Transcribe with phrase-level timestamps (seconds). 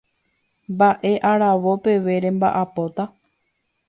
[0.71, 3.03] Mba'e aravo peve remba'apóta.